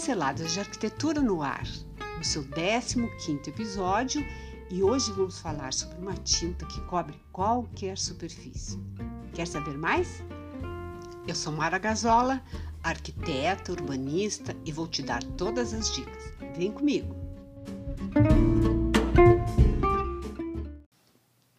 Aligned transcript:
Pinceladas 0.00 0.52
de 0.52 0.60
Arquitetura 0.60 1.20
no 1.20 1.42
Ar, 1.42 1.66
no 2.16 2.24
seu 2.24 2.42
15 2.42 3.50
episódio, 3.50 4.26
e 4.70 4.82
hoje 4.82 5.12
vamos 5.12 5.38
falar 5.38 5.74
sobre 5.74 5.98
uma 5.98 6.14
tinta 6.14 6.64
que 6.64 6.80
cobre 6.86 7.20
qualquer 7.30 7.98
superfície. 7.98 8.80
Quer 9.34 9.46
saber 9.46 9.76
mais? 9.76 10.22
Eu 11.28 11.34
sou 11.34 11.52
Mara 11.52 11.76
Gazola, 11.76 12.42
arquiteta, 12.82 13.72
urbanista 13.72 14.56
e 14.64 14.72
vou 14.72 14.88
te 14.88 15.02
dar 15.02 15.22
todas 15.22 15.74
as 15.74 15.92
dicas. 15.92 16.32
Vem 16.56 16.72
comigo! 16.72 17.14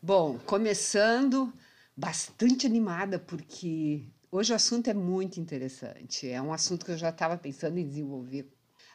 Bom, 0.01 0.39
começando 0.47 1.53
bastante 1.95 2.65
animada 2.65 3.19
porque 3.19 4.03
Hoje 4.33 4.53
o 4.53 4.55
assunto 4.55 4.89
é 4.89 4.93
muito 4.93 5.41
interessante. 5.41 6.25
É 6.29 6.41
um 6.41 6.53
assunto 6.53 6.85
que 6.85 6.91
eu 6.93 6.97
já 6.97 7.09
estava 7.09 7.37
pensando 7.37 7.77
em 7.77 7.85
desenvolver 7.85 8.49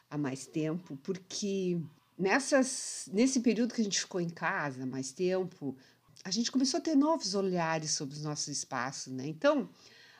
há 0.09 0.17
mais 0.17 0.47
tempo, 0.47 0.97
porque 1.03 1.79
nessas, 2.17 3.07
nesse 3.13 3.41
período 3.41 3.71
que 3.71 3.81
a 3.81 3.83
gente 3.83 3.99
ficou 3.99 4.19
em 4.19 4.31
casa 4.31 4.83
mais 4.83 5.11
tempo, 5.11 5.77
a 6.23 6.31
gente 6.31 6.51
começou 6.51 6.79
a 6.79 6.81
ter 6.81 6.95
novos 6.95 7.35
olhares 7.35 7.91
sobre 7.91 8.15
os 8.15 8.23
nossos 8.23 8.47
espaços, 8.47 9.13
né? 9.13 9.27
Então, 9.27 9.69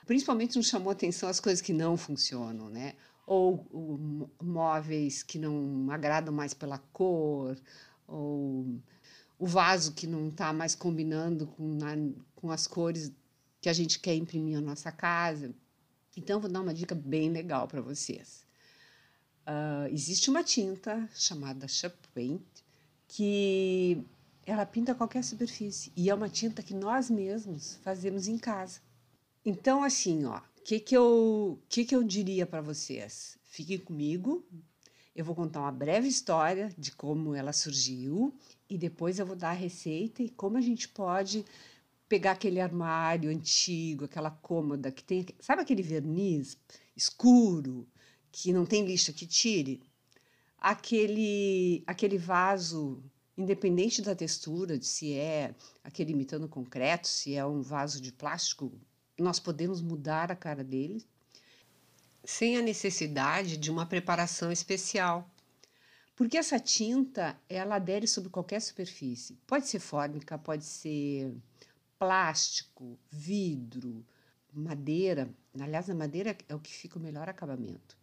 principalmente 0.06 0.56
nos 0.56 0.68
chamou 0.68 0.92
atenção 0.92 1.28
as 1.28 1.40
coisas 1.40 1.62
que 1.62 1.74
não 1.74 1.98
funcionam, 1.98 2.70
né? 2.70 2.94
Ou, 3.26 3.66
ou 3.72 4.30
móveis 4.40 5.24
que 5.24 5.40
não 5.40 5.90
agradam 5.90 6.32
mais 6.32 6.54
pela 6.54 6.78
cor, 6.78 7.58
ou 8.08 8.80
o 9.40 9.48
vaso 9.48 9.94
que 9.94 10.06
não 10.06 10.30
está 10.30 10.54
mais 10.54 10.76
combinando 10.76 11.48
com, 11.48 11.76
com 12.36 12.52
as 12.52 12.68
cores 12.68 13.12
que 13.68 13.72
a 13.72 13.74
gente 13.74 14.00
quer 14.00 14.16
imprimir 14.16 14.56
na 14.56 14.62
nossa 14.62 14.90
casa. 14.94 15.54
Então, 16.16 16.40
vou 16.40 16.50
dar 16.50 16.62
uma 16.62 16.74
dica 16.74 16.96
bem 16.96 17.30
legal 17.30 17.68
para 17.68 17.82
vocês. 17.82 18.46
Uh, 19.46 19.92
existe 19.92 20.30
uma 20.30 20.42
tinta 20.42 21.10
chamada 21.14 21.68
Shop 21.68 21.94
Paint 22.16 22.42
que 23.10 24.02
ela 24.46 24.66
pinta 24.66 24.96
qualquer 24.96 25.22
superfície 25.22 25.92
e 25.98 26.10
é 26.10 26.16
uma 26.16 26.30
tinta 26.30 26.64
que 26.64 26.74
nós 26.74 27.10
mesmos 27.10 27.78
fazemos 27.84 28.30
em 28.30 28.38
casa. 28.38 28.80
Então, 29.46 29.84
assim, 29.84 30.24
ó, 30.24 30.38
o 30.38 30.62
que, 30.64 30.80
que, 30.80 30.96
eu, 30.96 31.60
que, 31.68 31.84
que 31.84 31.96
eu 31.96 32.04
diria 32.04 32.46
para 32.46 32.62
vocês? 32.62 33.38
Fiquem 33.44 33.78
comigo, 33.78 34.46
eu 35.14 35.26
vou 35.26 35.36
contar 35.36 35.60
uma 35.60 35.72
breve 35.74 36.08
história 36.08 36.74
de 36.78 36.94
como 36.94 37.36
ela 37.36 37.52
surgiu 37.52 38.34
e 38.70 38.78
depois 38.78 39.20
eu 39.20 39.26
vou 39.26 39.36
dar 39.36 39.50
a 39.50 39.54
receita 39.54 40.24
e 40.24 40.30
como 40.30 40.58
a 40.58 40.62
gente 40.62 40.88
pode 40.88 41.44
pegar 42.08 42.32
aquele 42.32 42.60
armário 42.60 43.30
antigo, 43.30 44.06
aquela 44.06 44.32
cômoda 44.32 44.92
que 44.92 45.04
tem, 45.04 45.26
sabe 45.40 45.62
aquele 45.62 45.84
verniz 45.84 46.58
escuro 46.96 47.88
que 48.32 48.54
não 48.54 48.66
tem 48.66 48.86
lixa 48.86 49.14
que 49.14 49.26
tire? 49.26 49.82
Aquele 50.58 51.84
aquele 51.86 52.18
vaso, 52.18 53.04
independente 53.38 54.02
da 54.02 54.16
textura, 54.16 54.78
de 54.78 54.86
se 54.86 55.14
é 55.14 55.54
aquele 55.84 56.12
imitando 56.12 56.48
concreto, 56.48 57.08
se 57.08 57.36
é 57.36 57.46
um 57.46 57.62
vaso 57.62 58.02
de 58.02 58.12
plástico, 58.12 58.72
nós 59.20 59.40
podemos 59.40 59.82
mudar 59.82 60.32
a 60.32 60.36
cara 60.36 60.64
dele 60.64 61.06
sem 62.24 62.58
a 62.58 62.62
necessidade 62.62 63.56
de 63.56 63.72
uma 63.72 63.86
preparação 63.86 64.52
especial. 64.52 65.30
Porque 66.14 66.38
essa 66.38 66.60
tinta, 66.60 67.40
ela 67.48 67.76
adere 67.76 68.08
sobre 68.08 68.30
qualquer 68.30 68.60
superfície. 68.60 69.38
Pode 69.48 69.68
ser 69.68 69.80
fórmica, 69.80 70.38
pode 70.38 70.66
ser 70.66 71.34
plástico, 71.98 72.98
vidro, 73.10 74.06
madeira. 74.54 75.30
Aliás, 75.60 75.90
a 75.90 75.96
madeira 75.96 76.38
é 76.48 76.56
o 76.56 76.60
que 76.60 76.74
fica 76.74 76.98
o 76.98 77.02
melhor 77.02 77.30
acabamento. 77.30 77.98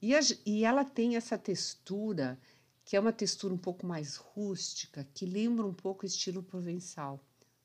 E, 0.00 0.14
a, 0.14 0.20
e 0.46 0.64
ela 0.64 0.84
tem 0.84 1.16
essa 1.16 1.36
textura, 1.36 2.38
que 2.84 2.96
é 2.96 3.00
uma 3.00 3.12
textura 3.12 3.52
um 3.52 3.58
pouco 3.58 3.86
mais 3.86 4.16
rústica, 4.16 5.06
que 5.14 5.26
lembra 5.26 5.66
um 5.66 5.74
pouco 5.74 6.04
o 6.04 6.06
estilo 6.06 6.42
provençal. 6.42 7.20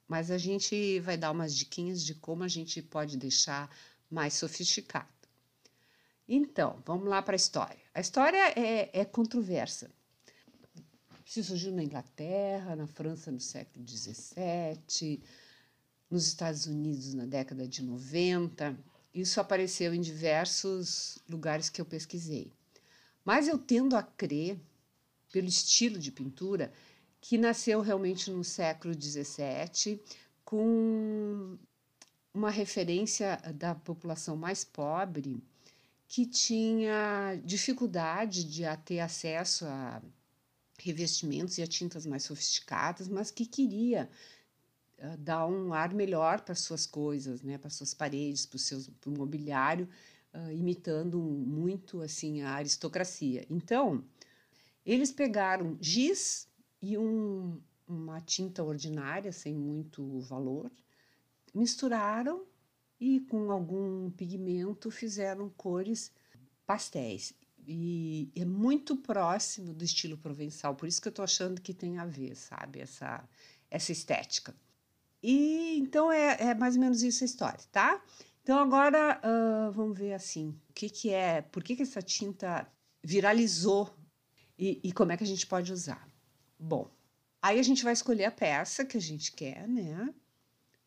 Mas 0.07 0.29
a 0.29 0.37
gente 0.37 0.99
vai 0.99 1.17
dar 1.17 1.31
umas 1.31 1.55
diquinhas 1.55 2.03
de 2.03 2.13
como 2.13 2.43
a 2.43 2.47
gente 2.47 2.81
pode 2.81 3.17
deixar 3.17 3.75
mais 4.09 4.33
sofisticado. 4.33 5.07
Então, 6.27 6.81
vamos 6.85 7.07
lá 7.07 7.21
para 7.21 7.35
a 7.35 7.37
história. 7.37 7.79
A 7.93 8.01
história 8.01 8.53
é, 8.59 8.89
é 8.93 9.05
controversa. 9.05 9.89
Se 11.25 11.43
surgiu 11.43 11.71
na 11.71 11.83
Inglaterra, 11.83 12.75
na 12.75 12.87
França 12.87 13.31
no 13.31 13.39
século 13.39 13.87
XVII, 13.87 15.23
nos 16.09 16.27
Estados 16.27 16.65
Unidos 16.65 17.13
na 17.13 17.25
década 17.25 17.67
de 17.67 17.81
90. 17.83 18.77
Isso 19.13 19.39
apareceu 19.39 19.93
em 19.93 20.01
diversos 20.01 21.17
lugares 21.29 21.69
que 21.69 21.81
eu 21.81 21.85
pesquisei. 21.85 22.51
Mas 23.23 23.47
eu 23.47 23.57
tendo 23.57 23.95
a 23.95 24.03
crer, 24.03 24.59
pelo 25.31 25.47
estilo 25.47 25.97
de 25.97 26.11
pintura, 26.11 26.71
que 27.19 27.37
nasceu 27.37 27.81
realmente 27.81 28.29
no 28.29 28.43
século 28.43 28.93
XVII, 28.93 29.99
com 30.43 31.57
uma 32.33 32.51
referência 32.51 33.37
da 33.55 33.73
população 33.73 34.35
mais 34.35 34.63
pobre 34.63 35.41
que 36.07 36.25
tinha 36.25 37.41
dificuldade 37.43 38.43
de 38.43 38.63
ter 38.85 38.99
acesso 38.99 39.65
a 39.65 40.01
revestimentos 40.77 41.57
e 41.57 41.63
a 41.63 41.67
tintas 41.67 42.05
mais 42.05 42.23
sofisticadas, 42.23 43.07
mas 43.07 43.31
que 43.31 43.45
queria 43.45 44.09
dar 45.19 45.45
um 45.47 45.73
ar 45.73 45.93
melhor 45.93 46.41
para 46.41 46.55
suas 46.55 46.85
coisas, 46.85 47.41
né, 47.41 47.57
para 47.57 47.69
suas 47.69 47.93
paredes, 47.93 48.45
para 48.45 48.57
o 48.57 48.59
seu 48.59 48.81
mobiliário, 49.05 49.87
uh, 50.33 50.51
imitando 50.51 51.19
muito 51.19 52.01
assim 52.01 52.41
a 52.41 52.53
aristocracia. 52.53 53.45
Então, 53.49 54.03
eles 54.85 55.11
pegaram 55.11 55.77
giz 55.81 56.47
e 56.81 56.97
um, 56.97 57.59
uma 57.87 58.21
tinta 58.21 58.63
ordinária 58.63 59.31
sem 59.31 59.55
muito 59.55 60.19
valor, 60.19 60.71
misturaram 61.53 62.45
e 62.99 63.19
com 63.21 63.51
algum 63.51 64.09
pigmento 64.11 64.91
fizeram 64.91 65.49
cores 65.49 66.11
pastéis. 66.65 67.33
E 67.67 68.31
é 68.35 68.45
muito 68.45 68.95
próximo 68.95 69.73
do 69.73 69.83
estilo 69.83 70.17
provençal, 70.17 70.75
por 70.75 70.87
isso 70.87 71.01
que 71.01 71.07
eu 71.07 71.11
estou 71.11 71.23
achando 71.23 71.59
que 71.59 71.73
tem 71.73 71.97
a 71.97 72.05
ver, 72.05 72.35
sabe, 72.35 72.79
essa, 72.79 73.27
essa 73.71 73.91
estética. 73.91 74.55
E 75.27 75.79
então 75.79 76.11
é, 76.11 76.37
é 76.39 76.53
mais 76.53 76.75
ou 76.75 76.81
menos 76.81 77.01
isso 77.01 77.23
a 77.23 77.25
história, 77.25 77.59
tá? 77.71 77.99
Então 78.43 78.59
agora 78.59 79.19
uh, 79.23 79.71
vamos 79.71 79.97
ver 79.97 80.13
assim, 80.13 80.49
o 80.69 80.73
que, 80.73 80.87
que 80.87 81.09
é, 81.09 81.41
por 81.41 81.63
que, 81.63 81.75
que 81.75 81.81
essa 81.81 81.99
tinta 81.99 82.71
viralizou 83.03 83.91
e, 84.55 84.79
e 84.83 84.91
como 84.93 85.11
é 85.11 85.17
que 85.17 85.23
a 85.23 85.27
gente 85.27 85.47
pode 85.47 85.73
usar. 85.73 86.07
Bom, 86.59 86.91
aí 87.41 87.59
a 87.59 87.63
gente 87.63 87.83
vai 87.83 87.93
escolher 87.93 88.25
a 88.25 88.31
peça 88.31 88.85
que 88.85 88.97
a 88.97 89.01
gente 89.01 89.31
quer, 89.31 89.67
né? 89.67 90.13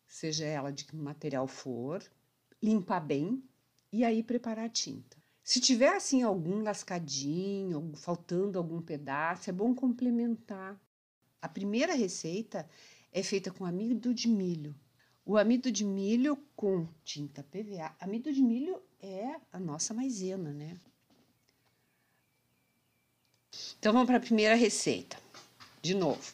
Seja 0.07 0.45
ela 0.45 0.71
de 0.71 0.85
que 0.85 0.95
material 0.95 1.45
for, 1.45 2.01
limpar 2.63 3.01
bem 3.01 3.43
e 3.91 4.05
aí 4.05 4.23
preparar 4.23 4.67
a 4.67 4.69
tinta. 4.69 5.17
Se 5.43 5.59
tiver 5.59 5.93
assim 5.93 6.23
algum 6.23 6.63
lascadinho, 6.63 7.91
faltando 7.93 8.57
algum 8.57 8.81
pedaço, 8.81 9.49
é 9.49 9.53
bom 9.53 9.75
complementar. 9.75 10.79
A 11.41 11.49
primeira 11.49 11.93
receita 11.93 12.65
é 13.11 13.23
feita 13.23 13.51
com 13.51 13.65
amido 13.65 14.13
de 14.13 14.27
milho. 14.27 14.75
O 15.25 15.37
amido 15.37 15.71
de 15.71 15.83
milho 15.83 16.37
com 16.55 16.87
tinta 17.03 17.43
PVA. 17.43 17.95
Amido 17.99 18.33
de 18.33 18.41
milho 18.41 18.81
é 19.01 19.35
a 19.51 19.59
nossa 19.59 19.93
maisena, 19.93 20.51
né? 20.51 20.79
Então 23.77 23.93
vamos 23.93 24.07
para 24.07 24.17
a 24.17 24.21
primeira 24.21 24.55
receita. 24.55 25.17
De 25.81 25.93
novo, 25.93 26.33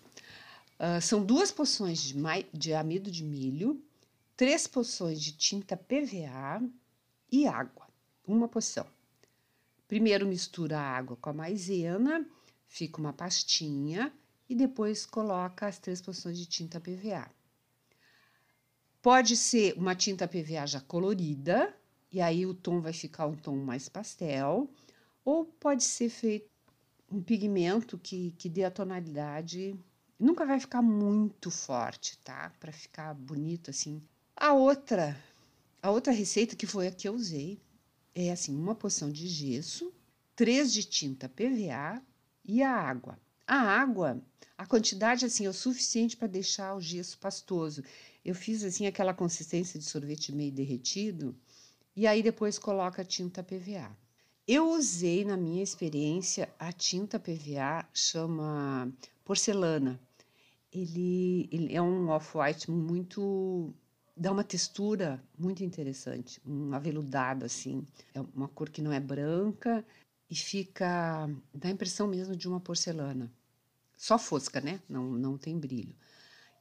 uh, 0.80 1.02
são 1.02 1.24
duas 1.24 1.52
porções 1.52 2.02
de, 2.02 2.16
de 2.54 2.74
amido 2.74 3.12
de 3.12 3.24
milho, 3.24 3.84
três 4.36 4.66
porções 4.68 5.22
de 5.22 5.32
tinta 5.32 5.78
PVA 5.78 6.64
e 7.32 7.48
água, 7.48 7.88
uma 8.28 8.48
porção. 8.48 8.88
Primeiro 9.88 10.26
mistura 10.26 10.80
a 10.80 10.98
água 10.98 11.16
com 11.18 11.30
a 11.30 11.34
maisena, 11.34 12.26
fica 12.68 13.00
uma 13.00 13.14
pastinha 13.14 14.12
e 14.48 14.56
depois 14.56 15.06
coloca 15.06 15.68
as 15.68 15.80
três 15.80 16.02
porções 16.02 16.38
de 16.38 16.46
tinta 16.46 16.80
PVA. 16.80 17.30
Pode 19.02 19.36
ser 19.38 19.74
uma 19.78 19.96
tinta 19.96 20.28
PVA 20.28 20.66
já 20.66 20.82
colorida, 20.82 21.76
e 22.12 22.22
aí 22.22 22.46
o 22.46 22.54
tom 22.54 22.82
vai 22.82 22.94
ficar 22.94 23.28
um 23.28 23.36
tom 23.36 23.56
mais 23.58 23.88
pastel, 23.90 24.70
ou 25.24 25.46
pode 25.46 25.84
ser 25.84 26.10
feito 26.10 26.50
um 27.12 27.22
pigmento 27.22 27.98
que, 27.98 28.32
que 28.38 28.50
dê 28.50 28.64
a 28.64 28.72
tonalidade. 28.72 29.76
Nunca 30.20 30.46
vai 30.46 30.60
ficar 30.60 30.82
muito 30.82 31.52
forte, 31.52 32.18
tá? 32.20 32.52
Para 32.60 32.72
ficar 32.72 33.14
bonito 33.14 33.70
assim. 33.70 34.02
A 34.36 34.54
outra, 34.54 35.18
a 35.82 35.92
outra 35.92 36.12
receita 36.12 36.56
que 36.56 36.66
foi 36.66 36.88
a 36.88 36.92
que 36.92 37.08
eu 37.08 37.14
usei 37.14 37.60
é 38.14 38.32
assim, 38.32 38.56
uma 38.56 38.74
porção 38.74 39.12
de 39.12 39.28
gesso, 39.28 39.94
três 40.36 40.72
de 40.72 40.84
tinta 40.84 41.30
PVA 41.30 42.02
e 42.44 42.64
a 42.64 42.72
água. 42.72 43.20
A 43.48 43.58
água, 43.58 44.22
a 44.58 44.66
quantidade 44.66 45.26
assim 45.26 45.46
é 45.46 45.50
o 45.50 45.54
suficiente 45.54 46.18
para 46.18 46.28
deixar 46.28 46.76
o 46.76 46.82
gesso 46.82 47.18
pastoso. 47.20 47.84
Eu 48.24 48.34
fiz 48.34 48.64
assim 48.64 48.88
aquela 48.88 49.14
consistência 49.14 49.80
de 49.80 49.86
sorvete 49.86 50.32
meio 50.32 50.52
derretido 50.52 51.36
e 51.96 52.08
aí 52.08 52.24
depois 52.24 52.58
coloca 52.58 53.02
a 53.02 53.06
tinta 53.06 53.44
PVA. 53.44 53.96
Eu 54.48 54.70
usei, 54.72 55.26
na 55.26 55.38
minha 55.38 55.64
experiência, 55.64 56.50
a 56.60 56.72
tinta 56.72 57.20
PVA 57.20 57.88
chama 57.94 58.92
porcelana. 59.24 60.00
Ele, 60.72 61.48
ele 61.52 61.74
é 61.74 61.82
um 61.82 62.10
off-white 62.10 62.70
muito. 62.70 63.74
dá 64.16 64.32
uma 64.32 64.44
textura 64.44 65.24
muito 65.38 65.64
interessante, 65.64 66.42
um 66.46 66.74
aveludado 66.74 67.46
assim. 67.46 67.86
É 68.14 68.22
uma 68.36 68.48
cor 68.48 68.70
que 68.70 68.82
não 68.82 68.92
é 68.92 69.00
branca 69.00 69.86
e 70.30 70.36
fica. 70.36 71.30
dá 71.54 71.70
a 71.70 71.72
impressão 71.72 72.08
mesmo 72.08 72.36
de 72.36 72.48
uma 72.48 72.60
porcelana. 72.60 73.32
Só 73.98 74.18
fosca, 74.18 74.60
né? 74.62 74.82
Não, 74.90 75.04
não 75.12 75.38
tem 75.38 75.58
brilho. 75.58 75.96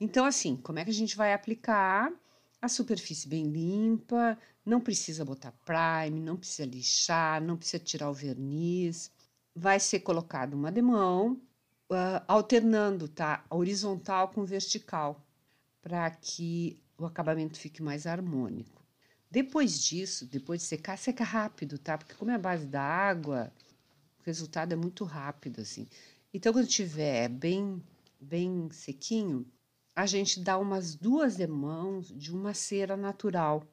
Então, 0.00 0.24
assim, 0.24 0.56
como 0.56 0.78
é 0.78 0.84
que 0.84 0.90
a 0.90 0.94
gente 0.94 1.16
vai 1.16 1.32
aplicar? 1.32 2.12
A 2.60 2.68
superfície 2.68 3.28
bem 3.28 3.46
limpa, 3.46 4.38
não 4.64 4.80
precisa 4.80 5.24
botar 5.24 5.52
prime, 5.64 6.20
não 6.20 6.36
precisa 6.36 6.66
lixar, 6.66 7.42
não 7.42 7.56
precisa 7.56 7.82
tirar 7.82 8.10
o 8.10 8.14
verniz. 8.14 9.10
Vai 9.54 9.78
ser 9.78 10.00
colocado 10.00 10.54
uma 10.54 10.72
demão, 10.72 11.40
uh, 11.90 12.24
alternando, 12.26 13.08
tá? 13.08 13.44
Horizontal 13.50 14.28
com 14.28 14.44
vertical, 14.44 15.22
para 15.82 16.10
que 16.10 16.82
o 16.98 17.04
acabamento 17.04 17.58
fique 17.58 17.82
mais 17.82 18.06
harmônico. 18.06 18.73
Depois 19.34 19.82
disso, 19.82 20.24
depois 20.26 20.60
de 20.60 20.68
secar, 20.68 20.96
seca 20.96 21.24
rápido, 21.24 21.76
tá? 21.76 21.98
Porque 21.98 22.14
como 22.14 22.30
é 22.30 22.34
a 22.34 22.38
base 22.38 22.66
da 22.66 22.80
água, 22.80 23.52
o 24.20 24.22
resultado 24.24 24.72
é 24.72 24.76
muito 24.76 25.02
rápido, 25.02 25.60
assim. 25.60 25.88
Então, 26.32 26.52
quando 26.52 26.68
tiver 26.68 27.28
bem, 27.28 27.82
bem 28.20 28.68
sequinho, 28.70 29.44
a 29.96 30.06
gente 30.06 30.38
dá 30.38 30.56
umas 30.56 30.94
duas 30.94 31.34
demãos 31.34 32.16
de 32.16 32.32
uma 32.32 32.54
cera 32.54 32.96
natural 32.96 33.66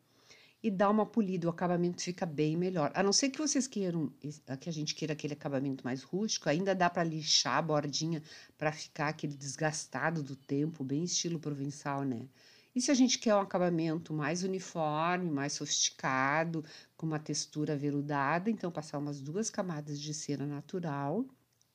e 0.63 0.71
dá 0.71 0.89
uma 0.89 1.05
polida, 1.05 1.45
o 1.45 1.51
acabamento 1.51 2.01
fica 2.01 2.25
bem 2.25 2.57
melhor. 2.57 2.91
A 2.95 3.03
não 3.03 3.13
ser 3.13 3.29
que 3.29 3.37
vocês 3.37 3.67
queiram, 3.67 4.11
que 4.59 4.67
a 4.67 4.73
gente 4.73 4.95
queira 4.95 5.13
aquele 5.13 5.33
acabamento 5.33 5.83
mais 5.83 6.01
rústico, 6.01 6.49
ainda 6.49 6.73
dá 6.73 6.89
para 6.89 7.03
lixar 7.03 7.57
a 7.57 7.61
bordinha 7.61 8.23
para 8.57 8.71
ficar 8.71 9.09
aquele 9.09 9.35
desgastado 9.35 10.23
do 10.23 10.35
tempo, 10.35 10.83
bem 10.83 11.03
estilo 11.03 11.37
provençal, 11.37 12.03
né? 12.03 12.27
E 12.75 12.81
se 12.81 12.89
a 12.89 12.93
gente 12.93 13.19
quer 13.19 13.35
um 13.35 13.41
acabamento 13.41 14.13
mais 14.13 14.43
uniforme, 14.43 15.29
mais 15.29 15.53
sofisticado, 15.53 16.63
com 16.95 17.05
uma 17.05 17.19
textura 17.19 17.75
veludada, 17.75 18.49
então 18.49 18.71
passar 18.71 18.97
umas 18.97 19.21
duas 19.21 19.49
camadas 19.49 19.99
de 19.99 20.13
cera 20.13 20.45
natural 20.45 21.25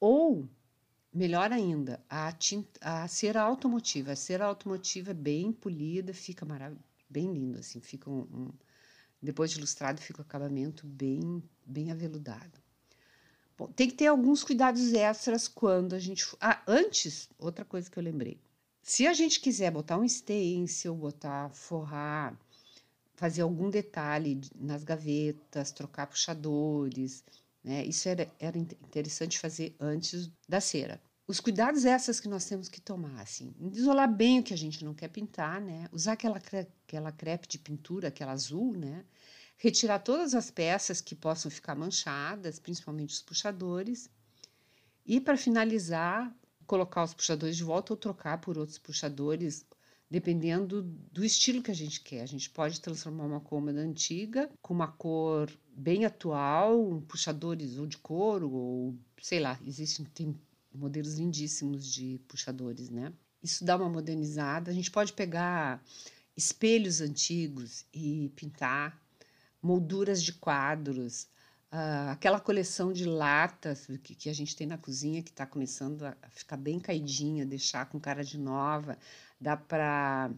ou 0.00 0.48
Melhor 1.16 1.50
ainda, 1.50 1.98
a, 2.10 2.30
tinta, 2.30 2.78
a 2.78 3.08
cera 3.08 3.40
automotiva. 3.40 4.12
A 4.12 4.16
cera 4.16 4.44
automotiva 4.44 5.12
é 5.12 5.14
bem 5.14 5.50
polida, 5.50 6.12
fica 6.12 6.46
bem 7.08 7.32
lindo, 7.32 7.58
assim, 7.58 7.80
fica 7.80 8.10
um, 8.10 8.20
um, 8.20 8.52
depois 9.22 9.50
de 9.50 9.56
ilustrado 9.56 9.98
fica 9.98 10.20
o 10.20 10.22
acabamento 10.22 10.86
bem, 10.86 11.42
bem 11.64 11.90
aveludado. 11.90 12.60
Bom, 13.56 13.66
tem 13.68 13.88
que 13.88 13.96
ter 13.96 14.08
alguns 14.08 14.44
cuidados 14.44 14.92
extras 14.92 15.48
quando 15.48 15.94
a 15.94 15.98
gente. 15.98 16.26
Ah, 16.38 16.62
antes, 16.66 17.30
outra 17.38 17.64
coisa 17.64 17.90
que 17.90 17.98
eu 17.98 18.02
lembrei. 18.02 18.38
Se 18.88 19.04
a 19.04 19.12
gente 19.12 19.40
quiser 19.40 19.72
botar 19.72 19.98
um 19.98 20.08
stencil, 20.08 20.94
botar, 20.94 21.50
forrar, 21.50 22.38
fazer 23.16 23.42
algum 23.42 23.68
detalhe 23.68 24.40
nas 24.54 24.84
gavetas, 24.84 25.72
trocar 25.72 26.06
puxadores, 26.06 27.24
né? 27.64 27.84
Isso 27.84 28.08
era, 28.08 28.30
era 28.38 28.56
interessante 28.56 29.40
fazer 29.40 29.74
antes 29.80 30.30
da 30.48 30.60
cera. 30.60 31.02
Os 31.26 31.40
cuidados 31.40 31.84
essas 31.84 32.20
que 32.20 32.28
nós 32.28 32.44
temos 32.44 32.68
que 32.68 32.80
tomar, 32.80 33.20
assim, 33.20 33.52
isolar 33.72 34.08
bem 34.08 34.38
o 34.38 34.42
que 34.44 34.54
a 34.54 34.56
gente 34.56 34.84
não 34.84 34.94
quer 34.94 35.08
pintar, 35.08 35.60
né? 35.60 35.88
Usar 35.90 36.12
aquela, 36.12 36.40
aquela 36.86 37.10
crepe 37.10 37.48
de 37.48 37.58
pintura, 37.58 38.06
aquela 38.06 38.30
azul, 38.30 38.76
né? 38.76 39.04
Retirar 39.56 39.98
todas 39.98 40.32
as 40.32 40.48
peças 40.48 41.00
que 41.00 41.16
possam 41.16 41.50
ficar 41.50 41.74
manchadas, 41.74 42.60
principalmente 42.60 43.14
os 43.14 43.22
puxadores. 43.22 44.08
E 45.04 45.20
para 45.20 45.36
finalizar, 45.36 46.32
colocar 46.66 47.04
os 47.04 47.14
puxadores 47.14 47.56
de 47.56 47.64
volta 47.64 47.92
ou 47.92 47.96
trocar 47.96 48.40
por 48.40 48.58
outros 48.58 48.78
puxadores 48.78 49.64
dependendo 50.10 50.82
do 50.82 51.24
estilo 51.24 51.62
que 51.62 51.70
a 51.70 51.74
gente 51.74 52.00
quer. 52.00 52.22
A 52.22 52.26
gente 52.26 52.48
pode 52.50 52.80
transformar 52.80 53.24
uma 53.24 53.40
cômoda 53.40 53.80
antiga 53.80 54.48
com 54.62 54.72
uma 54.72 54.88
cor 54.88 55.50
bem 55.68 56.04
atual, 56.04 57.02
puxadores 57.08 57.76
ou 57.76 57.86
de 57.86 57.98
couro, 57.98 58.50
ou 58.50 58.94
sei 59.20 59.40
lá, 59.40 59.58
existem 59.66 60.06
tem 60.06 60.34
modelos 60.72 61.14
lindíssimos 61.14 61.92
de 61.92 62.20
puxadores, 62.28 62.88
né? 62.88 63.12
Isso 63.42 63.64
dá 63.64 63.76
uma 63.76 63.88
modernizada. 63.88 64.70
A 64.70 64.74
gente 64.74 64.90
pode 64.90 65.12
pegar 65.12 65.82
espelhos 66.36 67.00
antigos 67.00 67.84
e 67.92 68.30
pintar, 68.36 69.00
molduras 69.62 70.22
de 70.22 70.32
quadros, 70.32 71.26
uh, 71.76 72.10
aquela 72.10 72.40
coleção 72.40 72.92
de 72.92 73.04
latas 73.04 73.86
que, 74.02 74.14
que, 74.14 74.28
a 74.30 74.34
gente 74.34 74.56
tem 74.56 74.66
na 74.66 74.78
cozinha 74.78 75.22
que 75.22 75.30
está 75.30 75.46
começando 75.46 76.04
a 76.04 76.16
ficar 76.30 76.56
bem 76.56 76.80
caidinha, 76.80 77.44
deixar 77.44 77.86
com 77.86 78.00
cara 78.00 78.24
de 78.24 78.38
nova 78.38 78.96
dá 79.40 79.56
para 79.56 80.30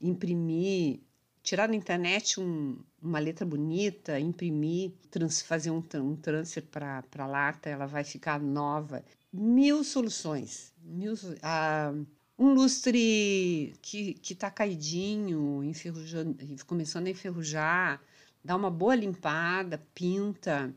imprimir, 0.00 1.00
tirar 1.42 1.68
na 1.68 1.74
internet 1.74 2.40
um, 2.40 2.78
uma 3.02 3.18
letra 3.18 3.44
bonita, 3.44 4.18
imprimir, 4.18 4.92
trans, 5.10 5.42
fazer 5.42 5.70
um, 5.70 5.82
um 5.94 6.16
transfer 6.16 6.62
para 6.62 7.02
a 7.18 7.26
lata, 7.26 7.68
ela 7.68 7.86
vai 7.86 8.04
ficar 8.04 8.40
nova. 8.40 9.04
Mil 9.32 9.82
soluções. 9.82 10.72
Mil, 10.82 11.14
ah, 11.42 11.92
um 12.38 12.52
lustre 12.52 13.74
que 13.82 14.20
está 14.22 14.50
caidinho, 14.50 15.62
enferrujando, 15.64 16.36
começando 16.66 17.06
a 17.06 17.10
enferrujar, 17.10 18.00
dá 18.44 18.54
uma 18.54 18.70
boa 18.70 18.94
limpada, 18.94 19.82
pinta. 19.94 20.74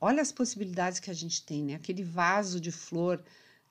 Olha 0.00 0.20
as 0.20 0.30
possibilidades 0.30 1.00
que 1.00 1.10
a 1.10 1.14
gente 1.14 1.42
tem, 1.42 1.64
né? 1.64 1.74
Aquele 1.74 2.04
vaso 2.04 2.60
de 2.60 2.70
flor 2.70 3.22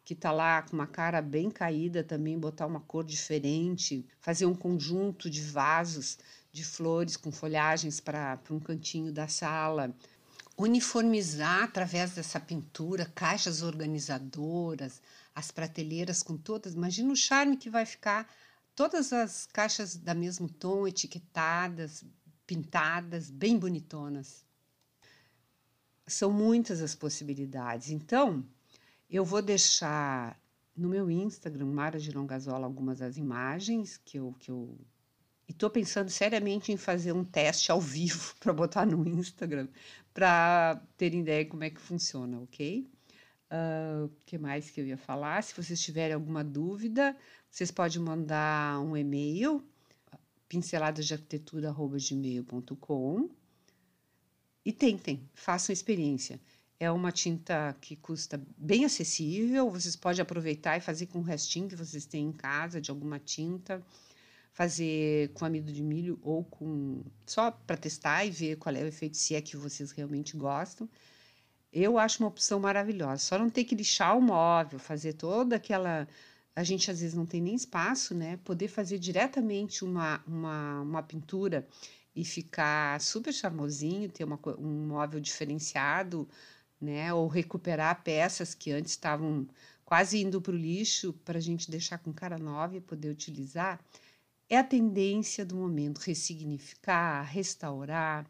que 0.03 0.13
está 0.13 0.31
lá 0.31 0.61
com 0.61 0.73
uma 0.73 0.87
cara 0.87 1.21
bem 1.21 1.49
caída 1.49 2.03
também, 2.03 2.39
botar 2.39 2.65
uma 2.65 2.79
cor 2.79 3.03
diferente, 3.03 4.05
fazer 4.19 4.45
um 4.45 4.53
conjunto 4.55 5.29
de 5.29 5.41
vasos 5.41 6.17
de 6.51 6.63
flores 6.63 7.17
com 7.17 7.31
folhagens 7.31 7.99
para 7.99 8.39
um 8.49 8.59
cantinho 8.59 9.11
da 9.11 9.27
sala. 9.27 9.95
Uniformizar 10.57 11.63
através 11.63 12.11
dessa 12.11 12.39
pintura 12.39 13.11
caixas 13.13 13.61
organizadoras, 13.61 15.01
as 15.33 15.51
prateleiras 15.51 16.23
com 16.23 16.37
todas. 16.37 16.75
Imagina 16.75 17.11
o 17.11 17.15
charme 17.15 17.57
que 17.57 17.69
vai 17.69 17.85
ficar 17.85 18.31
todas 18.75 19.11
as 19.11 19.47
caixas 19.51 19.97
da 19.97 20.13
mesmo 20.13 20.47
tom, 20.47 20.87
etiquetadas, 20.87 22.05
pintadas, 22.45 23.29
bem 23.29 23.57
bonitonas. 23.57 24.45
São 26.07 26.31
muitas 26.31 26.81
as 26.81 26.93
possibilidades. 26.93 27.89
Então, 27.89 28.45
eu 29.09 29.25
vou 29.25 29.41
deixar 29.41 30.39
no 30.75 30.89
meu 30.89 31.09
Instagram, 31.09 31.67
Mara 31.67 31.99
de 31.99 32.11
algumas 32.49 32.99
das 32.99 33.17
imagens 33.17 33.97
que 33.97 34.17
eu. 34.17 34.35
Que 34.39 34.51
eu... 34.51 34.77
E 35.47 35.51
estou 35.51 35.69
pensando 35.69 36.09
seriamente 36.09 36.71
em 36.71 36.77
fazer 36.77 37.11
um 37.11 37.23
teste 37.23 37.71
ao 37.71 37.79
vivo 37.79 38.35
para 38.41 38.51
botar 38.51 38.85
no 38.85 39.07
Instagram, 39.07 39.67
para 40.13 40.81
terem 40.97 41.21
ideia 41.21 41.45
como 41.45 41.63
é 41.63 41.69
que 41.69 41.79
funciona, 41.79 42.39
ok? 42.39 42.89
O 43.51 44.05
uh, 44.05 44.11
que 44.25 44.39
mais 44.39 44.71
que 44.71 44.81
eu 44.81 44.87
ia 44.87 44.97
falar? 44.97 45.43
Se 45.43 45.55
vocês 45.55 45.79
tiverem 45.79 46.15
alguma 46.15 46.43
dúvida, 46.43 47.15
vocês 47.49 47.69
podem 47.69 48.01
mandar 48.01 48.81
um 48.81 48.97
e-mail, 48.97 49.63
pinceladasdearquitetura.gmail.com 50.49 53.29
e 54.65 54.73
tentem, 54.73 55.29
façam 55.33 55.71
experiência. 55.71 56.39
É 56.79 56.91
uma 56.91 57.11
tinta 57.11 57.75
que 57.79 57.95
custa 57.95 58.41
bem 58.57 58.83
acessível, 58.83 59.69
vocês 59.69 59.95
podem 59.95 60.21
aproveitar 60.21 60.77
e 60.77 60.81
fazer 60.81 61.05
com 61.05 61.19
o 61.19 61.21
restinho 61.21 61.69
que 61.69 61.75
vocês 61.75 62.05
têm 62.05 62.27
em 62.27 62.31
casa 62.31 62.81
de 62.81 62.91
alguma 62.91 63.17
tinta, 63.17 63.81
fazer 64.51 65.29
com 65.33 65.45
amido 65.45 65.71
de 65.71 65.83
milho 65.83 66.19
ou 66.21 66.43
com 66.43 67.03
só 67.25 67.51
para 67.51 67.77
testar 67.77 68.25
e 68.25 68.31
ver 68.31 68.57
qual 68.57 68.75
é 68.75 68.83
o 68.83 68.87
efeito 68.87 69.17
se 69.17 69.35
é 69.35 69.41
que 69.41 69.55
vocês 69.55 69.91
realmente 69.91 70.35
gostam. 70.35 70.89
Eu 71.71 71.97
acho 71.97 72.23
uma 72.23 72.29
opção 72.29 72.59
maravilhosa. 72.59 73.17
Só 73.17 73.37
não 73.37 73.49
ter 73.49 73.65
que 73.65 73.75
lixar 73.75 74.17
o 74.17 74.21
móvel, 74.21 74.79
fazer 74.79 75.13
toda 75.13 75.57
aquela 75.57 76.07
a 76.55 76.63
gente 76.63 76.89
às 76.89 77.01
vezes 77.01 77.15
não 77.15 77.25
tem 77.25 77.41
nem 77.41 77.55
espaço, 77.55 78.15
né? 78.15 78.37
Poder 78.43 78.67
fazer 78.69 78.97
diretamente 78.97 79.83
uma, 79.83 80.23
uma, 80.25 80.81
uma 80.81 81.03
pintura 81.03 81.67
e 82.15 82.23
ficar 82.23 82.99
super 83.01 83.33
charmosinho, 83.33 84.09
ter 84.09 84.23
uma, 84.23 84.39
um 84.57 84.87
móvel 84.87 85.19
diferenciado, 85.19 86.27
né? 86.79 87.13
Ou 87.13 87.27
recuperar 87.27 88.03
peças 88.03 88.53
que 88.53 88.71
antes 88.71 88.91
estavam 88.91 89.47
quase 89.83 90.21
indo 90.21 90.41
para 90.41 90.53
o 90.53 90.57
lixo 90.57 91.13
para 91.25 91.37
a 91.37 91.41
gente 91.41 91.69
deixar 91.69 91.99
com 91.99 92.13
cara 92.13 92.37
nova 92.37 92.77
e 92.77 92.81
poder 92.81 93.09
utilizar, 93.09 93.79
é 94.49 94.57
a 94.57 94.63
tendência 94.63 95.45
do 95.45 95.55
momento 95.55 95.99
ressignificar, 95.99 97.23
restaurar, 97.23 98.25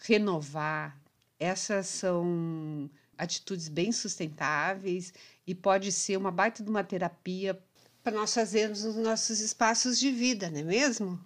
renovar. 0.00 1.00
Essas 1.38 1.86
são 1.86 2.90
atitudes 3.18 3.68
bem 3.68 3.92
sustentáveis 3.92 5.12
e 5.46 5.54
pode 5.54 5.92
ser 5.92 6.16
uma 6.16 6.30
baita 6.30 6.62
de 6.62 6.70
uma 6.70 6.84
terapia 6.84 7.58
para 8.02 8.16
nós 8.16 8.32
fazermos 8.32 8.84
os 8.84 8.96
nossos 8.96 9.40
espaços 9.40 9.98
de 9.98 10.10
vida, 10.10 10.50
não 10.50 10.60
é 10.60 10.62
mesmo? 10.62 11.20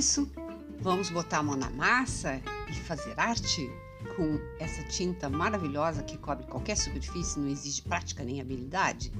isso, 0.00 0.32
vamos 0.80 1.10
botar 1.10 1.38
a 1.38 1.42
mão 1.42 1.56
na 1.56 1.68
massa 1.68 2.40
e 2.70 2.72
fazer 2.72 3.12
arte 3.20 3.70
com 4.16 4.40
essa 4.58 4.82
tinta 4.84 5.28
maravilhosa 5.28 6.02
que 6.02 6.16
cobre 6.16 6.46
qualquer 6.46 6.74
superfície, 6.74 7.38
não 7.38 7.48
exige 7.48 7.82
prática 7.82 8.24
nem 8.24 8.40
habilidade? 8.40 9.12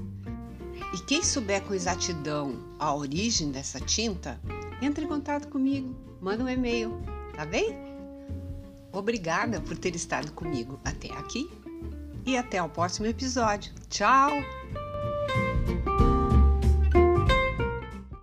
E 0.91 0.97
quem 1.03 1.23
souber 1.23 1.61
com 1.61 1.75
exatidão 1.75 2.75
a 2.79 2.95
origem 2.95 3.51
dessa 3.51 3.79
tinta, 3.79 4.41
entre 4.81 5.05
em 5.05 5.07
contato 5.07 5.47
comigo, 5.47 5.95
manda 6.19 6.43
um 6.43 6.49
e-mail, 6.49 7.01
tá 7.35 7.45
bem? 7.45 7.75
Obrigada 8.91 9.61
por 9.61 9.77
ter 9.77 9.95
estado 9.95 10.31
comigo 10.33 10.79
até 10.83 11.11
aqui 11.13 11.49
e 12.25 12.35
até 12.37 12.61
o 12.61 12.69
próximo 12.69 13.07
episódio. 13.07 13.73
Tchau! 13.89 14.31